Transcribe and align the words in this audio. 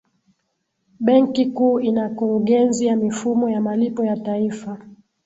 benki 0.99 1.45
kuu 1.45 1.79
ina 1.79 2.09
kurugenzi 2.09 2.85
ya 2.85 2.95
mifumo 2.95 3.49
ya 3.49 3.61
malipo 3.61 4.05
ya 4.05 4.17
taifa 4.17 4.77